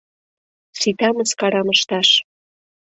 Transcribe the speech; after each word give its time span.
—Сита 0.79 1.09
мыскарам 1.15 1.67
ышташ. 1.75 2.09